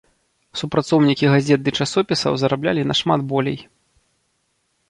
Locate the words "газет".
1.33-1.59